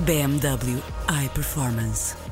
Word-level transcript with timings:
BMW 0.00 0.82
iPerformance. 1.08 2.23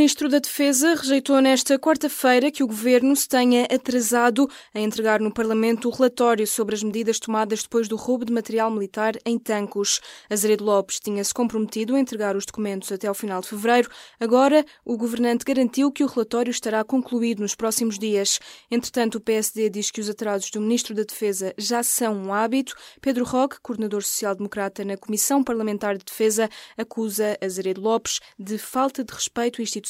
Ministro 0.00 0.30
da 0.30 0.38
Defesa 0.38 0.94
rejeitou 0.94 1.42
nesta 1.42 1.78
quarta-feira 1.78 2.50
que 2.50 2.64
o 2.64 2.66
Governo 2.66 3.14
se 3.14 3.28
tenha 3.28 3.64
atrasado 3.64 4.48
a 4.74 4.80
entregar 4.80 5.20
no 5.20 5.30
Parlamento 5.30 5.88
o 5.88 5.90
relatório 5.90 6.46
sobre 6.46 6.74
as 6.74 6.82
medidas 6.82 7.18
tomadas 7.18 7.64
depois 7.64 7.86
do 7.86 7.96
roubo 7.96 8.24
de 8.24 8.32
material 8.32 8.70
militar 8.70 9.12
em 9.26 9.38
Tancos. 9.38 10.00
Azeredo 10.30 10.64
Lopes 10.64 11.00
tinha-se 11.00 11.34
comprometido 11.34 11.94
a 11.94 12.00
entregar 12.00 12.34
os 12.34 12.46
documentos 12.46 12.90
até 12.90 13.08
ao 13.08 13.14
final 13.14 13.42
de 13.42 13.48
fevereiro. 13.48 13.90
Agora, 14.18 14.64
o 14.86 14.96
governante 14.96 15.44
garantiu 15.44 15.92
que 15.92 16.02
o 16.02 16.06
relatório 16.06 16.50
estará 16.50 16.82
concluído 16.82 17.40
nos 17.40 17.54
próximos 17.54 17.98
dias. 17.98 18.40
Entretanto, 18.70 19.16
o 19.16 19.20
PSD 19.20 19.68
diz 19.68 19.90
que 19.90 20.00
os 20.00 20.08
atrasos 20.08 20.50
do 20.50 20.62
Ministro 20.62 20.94
da 20.94 21.02
Defesa 21.02 21.52
já 21.58 21.82
são 21.82 22.14
um 22.14 22.32
hábito. 22.32 22.74
Pedro 23.02 23.26
Roque, 23.26 23.60
coordenador 23.60 24.02
social-democrata 24.02 24.82
na 24.82 24.96
Comissão 24.96 25.44
Parlamentar 25.44 25.98
de 25.98 26.06
Defesa, 26.06 26.48
acusa 26.78 27.36
Azeredo 27.44 27.82
Lopes 27.82 28.18
de 28.38 28.56
falta 28.56 29.04
de 29.04 29.12
respeito 29.12 29.60
institucional 29.60 29.89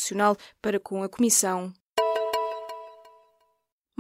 para 0.61 0.81
com 0.81 1.03
a 1.03 1.09
Comissão. 1.09 1.73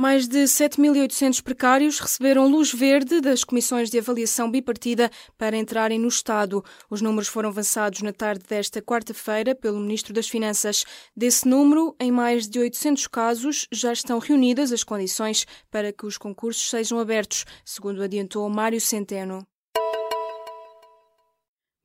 Mais 0.00 0.26
de 0.26 0.44
7.800 0.44 1.42
precários 1.42 1.98
receberam 1.98 2.48
luz 2.48 2.72
verde 2.72 3.20
das 3.20 3.44
comissões 3.44 3.90
de 3.90 3.98
avaliação 3.98 4.50
bipartida 4.50 5.10
para 5.36 5.58
entrarem 5.58 5.98
no 5.98 6.08
Estado. 6.08 6.64
Os 6.88 7.02
números 7.02 7.28
foram 7.28 7.50
avançados 7.50 8.00
na 8.00 8.10
tarde 8.10 8.42
desta 8.48 8.80
quarta-feira 8.80 9.54
pelo 9.54 9.78
Ministro 9.78 10.14
das 10.14 10.26
Finanças. 10.26 10.86
Desse 11.14 11.46
número, 11.46 11.94
em 12.00 12.10
mais 12.10 12.48
de 12.48 12.58
800 12.58 13.08
casos, 13.08 13.66
já 13.70 13.92
estão 13.92 14.18
reunidas 14.18 14.72
as 14.72 14.82
condições 14.82 15.46
para 15.70 15.92
que 15.92 16.06
os 16.06 16.16
concursos 16.16 16.70
sejam 16.70 16.98
abertos, 16.98 17.44
segundo 17.62 18.02
adiantou 18.02 18.48
Mário 18.48 18.80
Centeno. 18.80 19.46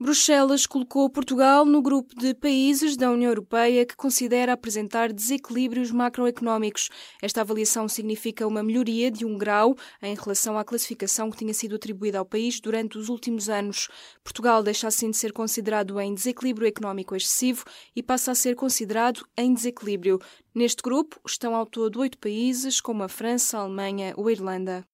Bruxelas 0.05 0.67
colocou 0.67 1.09
Portugal 1.09 1.65
no 1.65 1.81
grupo 1.81 2.13
de 2.13 2.35
países 2.35 2.95
da 2.95 3.09
União 3.09 3.31
Europeia 3.31 3.87
que 3.87 3.95
considera 3.95 4.53
apresentar 4.53 5.11
desequilíbrios 5.11 5.89
macroeconómicos. 5.89 6.91
Esta 7.19 7.41
avaliação 7.41 7.87
significa 7.87 8.45
uma 8.45 8.61
melhoria 8.61 9.09
de 9.09 9.25
um 9.25 9.35
grau 9.35 9.75
em 10.03 10.13
relação 10.13 10.59
à 10.59 10.63
classificação 10.63 11.31
que 11.31 11.37
tinha 11.37 11.55
sido 11.55 11.75
atribuída 11.75 12.19
ao 12.19 12.25
país 12.25 12.59
durante 12.59 12.99
os 12.99 13.09
últimos 13.09 13.49
anos. 13.49 13.87
Portugal 14.23 14.61
deixa 14.61 14.87
assim 14.87 15.09
de 15.09 15.17
ser 15.17 15.33
considerado 15.33 15.99
em 15.99 16.13
desequilíbrio 16.13 16.67
económico 16.67 17.15
excessivo 17.15 17.63
e 17.95 18.03
passa 18.03 18.29
a 18.29 18.35
ser 18.35 18.55
considerado 18.55 19.25
em 19.35 19.55
desequilíbrio. 19.55 20.19
Neste 20.53 20.83
grupo 20.83 21.19
estão 21.25 21.55
ao 21.55 21.65
todo 21.65 21.99
oito 22.01 22.19
países, 22.19 22.79
como 22.79 23.01
a 23.01 23.09
França, 23.09 23.57
a 23.57 23.61
Alemanha 23.61 24.13
ou 24.15 24.27
a 24.27 24.31
Irlanda. 24.31 24.85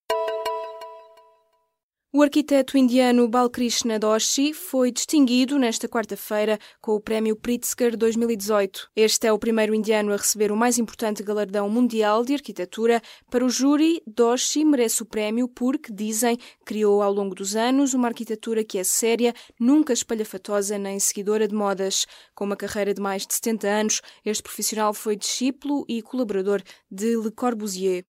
O 2.14 2.22
arquiteto 2.22 2.78
indiano 2.78 3.26
Balkrishna 3.26 3.98
Doshi 3.98 4.54
foi 4.54 4.92
distinguido 4.92 5.58
nesta 5.58 5.88
quarta-feira 5.88 6.60
com 6.82 6.92
o 6.92 7.00
Prémio 7.00 7.38
Pritzker 7.38 7.96
2018. 7.96 8.90
Este 8.94 9.28
é 9.28 9.32
o 9.32 9.40
primeiro 9.40 9.74
indiano 9.74 10.12
a 10.12 10.18
receber 10.18 10.52
o 10.52 10.58
mais 10.58 10.78
importante 10.78 11.24
galardão 11.24 11.70
mundial 11.70 12.26
de 12.26 12.34
arquitetura. 12.34 13.02
Para 13.30 13.46
o 13.46 13.50
júri, 13.50 14.04
Doshi 14.06 14.66
merece 14.66 15.02
o 15.02 15.06
prémio 15.06 15.48
porque, 15.48 15.94
dizem, 15.94 16.38
criou 16.66 17.02
ao 17.02 17.14
longo 17.14 17.34
dos 17.34 17.56
anos 17.56 17.94
uma 17.94 18.10
arquitetura 18.10 18.62
que 18.62 18.78
é 18.78 18.84
séria, 18.84 19.34
nunca 19.58 19.94
espalhafatosa 19.94 20.78
nem 20.78 21.00
seguidora 21.00 21.48
de 21.48 21.56
modas. 21.56 22.06
Com 22.36 22.44
uma 22.44 22.58
carreira 22.58 22.94
de 22.94 23.02
mais 23.02 23.26
de 23.26 23.36
70 23.36 23.68
anos, 23.70 24.02
este 24.26 24.44
profissional 24.44 24.94
foi 24.94 25.16
discípulo 25.16 25.86
e 25.88 26.02
colaborador 26.02 26.62
de 26.92 27.16
Le 27.16 27.32
Corbusier. 27.32 28.04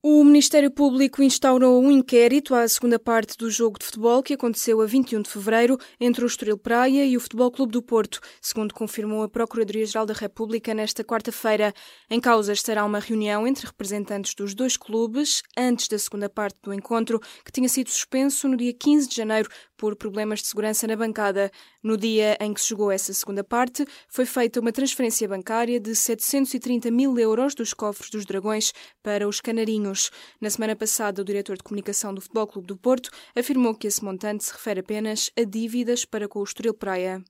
O 0.00 0.22
Ministério 0.22 0.70
Público 0.70 1.24
instaurou 1.24 1.82
um 1.82 1.90
inquérito 1.90 2.54
à 2.54 2.68
segunda 2.68 3.00
parte 3.00 3.36
do 3.36 3.50
jogo 3.50 3.80
de 3.80 3.84
futebol 3.84 4.22
que 4.22 4.34
aconteceu 4.34 4.80
a 4.80 4.86
21 4.86 5.22
de 5.22 5.28
fevereiro 5.28 5.76
entre 5.98 6.22
o 6.22 6.26
Estoril 6.28 6.56
Praia 6.56 7.04
e 7.04 7.16
o 7.16 7.20
Futebol 7.20 7.50
Clube 7.50 7.72
do 7.72 7.82
Porto, 7.82 8.20
segundo 8.40 8.72
confirmou 8.72 9.24
a 9.24 9.28
Procuradoria-Geral 9.28 10.06
da 10.06 10.14
República 10.14 10.72
nesta 10.72 11.02
quarta-feira. 11.02 11.74
Em 12.08 12.20
causa 12.20 12.52
estará 12.52 12.84
uma 12.84 13.00
reunião 13.00 13.44
entre 13.44 13.66
representantes 13.66 14.36
dos 14.36 14.54
dois 14.54 14.76
clubes 14.76 15.42
antes 15.56 15.88
da 15.88 15.98
segunda 15.98 16.28
parte 16.28 16.60
do 16.62 16.72
encontro, 16.72 17.18
que 17.44 17.50
tinha 17.50 17.68
sido 17.68 17.90
suspenso 17.90 18.46
no 18.46 18.56
dia 18.56 18.72
15 18.72 19.08
de 19.08 19.16
janeiro 19.16 19.50
por 19.78 19.96
problemas 19.96 20.40
de 20.40 20.48
segurança 20.48 20.86
na 20.86 20.96
bancada. 20.96 21.50
No 21.82 21.96
dia 21.96 22.36
em 22.40 22.52
que 22.52 22.60
se 22.60 22.68
jogou 22.68 22.90
essa 22.90 23.14
segunda 23.14 23.42
parte, 23.42 23.86
foi 24.08 24.26
feita 24.26 24.60
uma 24.60 24.72
transferência 24.72 25.26
bancária 25.26 25.80
de 25.80 25.94
730 25.94 26.90
mil 26.90 27.18
euros 27.18 27.54
dos 27.54 27.72
cofres 27.72 28.10
dos 28.10 28.26
Dragões 28.26 28.72
para 29.02 29.26
os 29.26 29.40
Canarinhos. 29.40 30.10
Na 30.40 30.50
semana 30.50 30.76
passada, 30.76 31.22
o 31.22 31.24
diretor 31.24 31.56
de 31.56 31.62
comunicação 31.62 32.12
do 32.12 32.20
Futebol 32.20 32.46
Clube 32.48 32.66
do 32.66 32.76
Porto 32.76 33.10
afirmou 33.34 33.74
que 33.74 33.86
esse 33.86 34.04
montante 34.04 34.44
se 34.44 34.52
refere 34.52 34.80
apenas 34.80 35.30
a 35.38 35.44
dívidas 35.44 36.04
para 36.04 36.28
com 36.28 36.40
o 36.40 36.44
Estoril 36.44 36.74
Praia. 36.74 37.22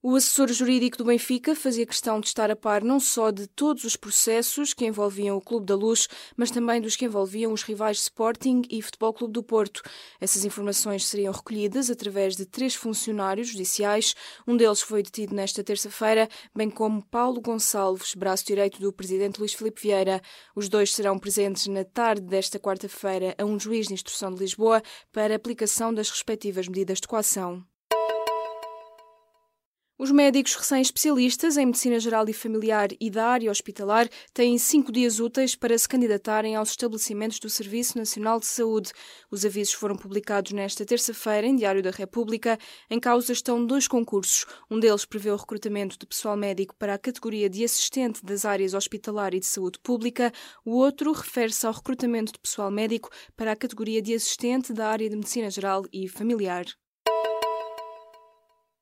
O 0.00 0.14
assessor 0.14 0.46
jurídico 0.52 0.96
do 0.96 1.06
Benfica 1.06 1.56
fazia 1.56 1.84
questão 1.84 2.20
de 2.20 2.28
estar 2.28 2.48
a 2.52 2.54
par 2.54 2.84
não 2.84 3.00
só 3.00 3.32
de 3.32 3.48
todos 3.48 3.82
os 3.82 3.96
processos 3.96 4.72
que 4.72 4.86
envolviam 4.86 5.36
o 5.36 5.40
Clube 5.40 5.66
da 5.66 5.74
Luz, 5.74 6.06
mas 6.36 6.52
também 6.52 6.80
dos 6.80 6.94
que 6.94 7.04
envolviam 7.04 7.52
os 7.52 7.64
rivais 7.64 7.98
Sporting 7.98 8.62
e 8.70 8.80
Futebol 8.80 9.12
Clube 9.12 9.32
do 9.32 9.42
Porto. 9.42 9.82
Essas 10.20 10.44
informações 10.44 11.04
seriam 11.04 11.32
recolhidas 11.32 11.90
através 11.90 12.36
de 12.36 12.46
três 12.46 12.76
funcionários 12.76 13.48
judiciais. 13.48 14.14
Um 14.46 14.56
deles 14.56 14.80
foi 14.80 15.02
detido 15.02 15.34
nesta 15.34 15.64
terça-feira, 15.64 16.28
bem 16.54 16.70
como 16.70 17.02
Paulo 17.02 17.40
Gonçalves, 17.40 18.14
braço 18.14 18.46
direito 18.46 18.80
do 18.80 18.92
presidente 18.92 19.40
Luís 19.40 19.52
Filipe 19.52 19.82
Vieira. 19.82 20.22
Os 20.54 20.68
dois 20.68 20.94
serão 20.94 21.18
presentes 21.18 21.66
na 21.66 21.82
tarde 21.82 22.22
desta 22.22 22.60
quarta-feira 22.60 23.34
a 23.36 23.44
um 23.44 23.58
juiz 23.58 23.88
de 23.88 23.94
instrução 23.94 24.32
de 24.32 24.38
Lisboa 24.38 24.80
para 25.10 25.34
aplicação 25.34 25.92
das 25.92 26.08
respectivas 26.08 26.68
medidas 26.68 27.00
de 27.00 27.08
coação. 27.08 27.66
Os 30.00 30.12
médicos 30.12 30.54
recém-especialistas 30.54 31.56
em 31.56 31.66
Medicina 31.66 31.98
Geral 31.98 32.28
e 32.28 32.32
Familiar 32.32 32.90
e 33.00 33.10
da 33.10 33.26
área 33.26 33.50
hospitalar 33.50 34.08
têm 34.32 34.56
cinco 34.56 34.92
dias 34.92 35.18
úteis 35.18 35.56
para 35.56 35.76
se 35.76 35.88
candidatarem 35.88 36.54
aos 36.54 36.70
estabelecimentos 36.70 37.40
do 37.40 37.50
Serviço 37.50 37.98
Nacional 37.98 38.38
de 38.38 38.46
Saúde. 38.46 38.92
Os 39.28 39.44
avisos 39.44 39.74
foram 39.74 39.96
publicados 39.96 40.52
nesta 40.52 40.86
terça-feira 40.86 41.48
em 41.48 41.56
Diário 41.56 41.82
da 41.82 41.90
República. 41.90 42.56
Em 42.88 43.00
causa 43.00 43.32
estão 43.32 43.66
dois 43.66 43.88
concursos. 43.88 44.46
Um 44.70 44.78
deles 44.78 45.04
prevê 45.04 45.32
o 45.32 45.36
recrutamento 45.36 45.98
de 45.98 46.06
pessoal 46.06 46.36
médico 46.36 46.76
para 46.76 46.94
a 46.94 46.98
categoria 46.98 47.50
de 47.50 47.64
assistente 47.64 48.24
das 48.24 48.44
áreas 48.44 48.74
hospitalar 48.74 49.34
e 49.34 49.40
de 49.40 49.46
saúde 49.46 49.80
pública. 49.80 50.32
O 50.64 50.76
outro 50.76 51.10
refere-se 51.10 51.66
ao 51.66 51.72
recrutamento 51.72 52.30
de 52.34 52.38
pessoal 52.38 52.70
médico 52.70 53.10
para 53.36 53.50
a 53.50 53.56
categoria 53.56 54.00
de 54.00 54.14
assistente 54.14 54.72
da 54.72 54.90
área 54.90 55.10
de 55.10 55.16
Medicina 55.16 55.50
Geral 55.50 55.84
e 55.92 56.06
Familiar. 56.06 56.66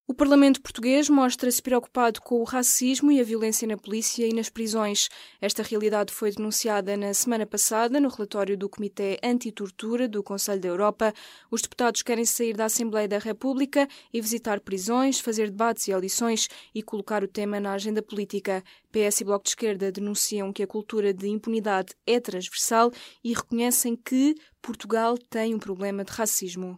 O 0.09 0.15
Parlamento 0.15 0.63
português 0.63 1.11
mostra-se 1.11 1.61
preocupado 1.61 2.21
com 2.23 2.41
o 2.41 2.45
racismo 2.45 3.11
e 3.11 3.21
a 3.21 3.25
violência 3.25 3.67
na 3.67 3.77
polícia 3.77 4.25
e 4.25 4.33
nas 4.33 4.49
prisões. 4.49 5.09
Esta 5.41 5.65
realidade 5.65 6.13
foi 6.13 6.31
denunciada 6.31 6.97
na 6.97 7.13
semana 7.13 7.45
passada 7.45 7.99
no 7.99 8.09
relatório 8.09 8.57
do 8.57 8.69
Comitê 8.69 9.19
Anti-Tortura 9.21 10.07
do 10.07 10.23
Conselho 10.23 10.61
da 10.61 10.69
Europa. 10.69 11.13
Os 11.51 11.61
deputados 11.61 12.03
querem 12.03 12.25
sair 12.25 12.55
da 12.55 12.67
Assembleia 12.67 13.09
da 13.09 13.19
República 13.19 13.89
e 14.13 14.21
visitar 14.21 14.61
prisões, 14.61 15.19
fazer 15.19 15.51
debates 15.51 15.89
e 15.89 15.93
audições 15.93 16.47
e 16.73 16.85
colocar 16.85 17.25
o 17.25 17.29
tema 17.29 17.59
na 17.59 17.73
agenda 17.73 18.01
política. 18.01 18.63
PS 18.93 19.23
e 19.23 19.25
Bloco 19.25 19.43
de 19.43 19.51
Esquerda 19.51 19.91
denunciam 19.91 20.53
que 20.53 20.63
a 20.63 20.69
cultura 20.69 21.13
de 21.13 21.27
impunidade 21.27 21.97
é 22.07 22.21
transversal 22.21 22.93
e 23.25 23.35
reconhecem 23.35 23.97
que 23.97 24.37
Portugal 24.63 25.19
tem 25.19 25.53
um 25.53 25.59
problema 25.59 26.05
de 26.05 26.13
racismo. 26.13 26.77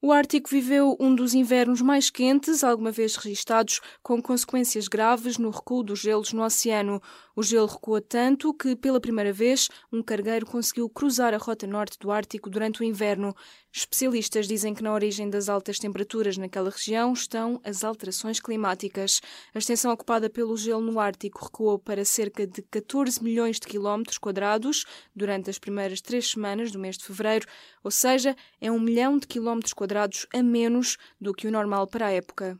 O 0.00 0.12
Ártico 0.12 0.48
viveu 0.48 0.96
um 1.00 1.12
dos 1.12 1.34
invernos 1.34 1.82
mais 1.82 2.08
quentes 2.08 2.62
alguma 2.62 2.92
vez 2.92 3.16
registados, 3.16 3.80
com 4.00 4.22
consequências 4.22 4.86
graves 4.86 5.38
no 5.38 5.50
recuo 5.50 5.82
dos 5.82 5.98
gelos 5.98 6.32
no 6.32 6.44
oceano. 6.44 7.02
O 7.34 7.42
gelo 7.42 7.66
recua 7.66 8.00
tanto 8.00 8.54
que, 8.54 8.76
pela 8.76 9.00
primeira 9.00 9.32
vez, 9.32 9.68
um 9.92 10.00
cargueiro 10.00 10.46
conseguiu 10.46 10.88
cruzar 10.88 11.34
a 11.34 11.36
rota 11.36 11.66
norte 11.66 11.98
do 11.98 12.12
Ártico 12.12 12.48
durante 12.48 12.80
o 12.80 12.84
inverno. 12.84 13.34
Especialistas 13.72 14.46
dizem 14.46 14.72
que 14.72 14.84
na 14.84 14.94
origem 14.94 15.28
das 15.28 15.48
altas 15.48 15.80
temperaturas 15.80 16.36
naquela 16.36 16.70
região 16.70 17.12
estão 17.12 17.60
as 17.64 17.82
alterações 17.82 18.38
climáticas. 18.38 19.20
A 19.52 19.58
extensão 19.58 19.92
ocupada 19.92 20.30
pelo 20.30 20.56
gelo 20.56 20.80
no 20.80 21.00
Ártico 21.00 21.44
recuou 21.44 21.76
para 21.76 22.04
cerca 22.04 22.46
de 22.46 22.62
14 22.62 23.22
milhões 23.22 23.58
de 23.58 23.66
quilómetros 23.66 24.18
quadrados 24.18 24.84
durante 25.14 25.50
as 25.50 25.58
primeiras 25.58 26.00
três 26.00 26.30
semanas 26.30 26.70
do 26.70 26.78
mês 26.78 26.96
de 26.96 27.04
fevereiro, 27.04 27.46
ou 27.82 27.90
seja, 27.90 28.36
é 28.60 28.70
um 28.70 28.80
milhão 28.80 29.18
de 29.18 29.26
quilómetros 29.26 29.72
quadrados 29.72 29.87
quadrados 29.88 30.26
a 30.34 30.42
menos 30.42 30.98
do 31.18 31.32
que 31.32 31.48
o 31.48 31.50
normal 31.50 31.86
para 31.86 32.06
a 32.06 32.10
época. 32.12 32.58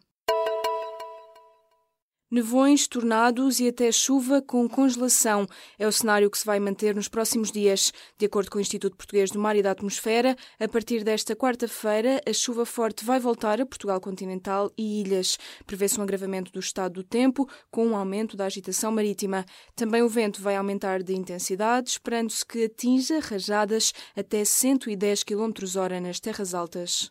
Nevões, 2.31 2.87
tornados 2.87 3.59
e 3.59 3.69
até 3.69 3.91
chuva 3.91 4.43
com 4.43 4.69
congelação 4.69 5.47
é 5.79 5.87
o 5.87 5.93
cenário 5.93 6.31
que 6.31 6.37
se 6.37 6.45
vai 6.45 6.61
manter 6.61 6.95
nos 6.95 7.09
próximos 7.09 7.51
dias. 7.51 7.91
De 8.19 8.27
acordo 8.27 8.51
com 8.51 8.59
o 8.59 8.61
Instituto 8.61 8.99
Português 8.99 9.31
do 9.31 9.39
Mar 9.39 9.57
e 9.57 9.63
da 9.63 9.71
Atmosfera, 9.71 10.37
a 10.61 10.69
partir 10.69 11.03
desta 11.03 11.35
quarta-feira, 11.35 12.21
a 12.29 12.33
chuva 12.35 12.67
forte 12.67 13.03
vai 13.03 13.19
voltar 13.19 13.63
a 13.63 13.65
Portugal 13.65 13.99
continental 13.99 14.71
e 14.77 15.01
ilhas. 15.01 15.39
Prevê-se 15.67 15.99
um 15.99 16.03
agravamento 16.03 16.53
do 16.53 16.61
estado 16.61 16.97
do 16.97 17.03
tempo, 17.03 17.49
com 17.71 17.87
um 17.87 17.97
aumento 17.97 18.37
da 18.37 18.45
agitação 18.45 18.93
marítima. 18.93 19.47
Também 19.75 20.03
o 20.03 20.09
vento 20.09 20.43
vai 20.43 20.55
aumentar 20.55 21.03
de 21.03 21.15
intensidade, 21.15 21.89
esperando-se 21.89 22.45
que 22.45 22.65
atinja 22.65 23.21
rajadas 23.21 23.95
até 24.15 24.45
110 24.45 25.25
km 25.25 25.53
h 25.65 25.99
nas 25.99 26.21
terras 26.21 26.53
altas. 26.53 27.11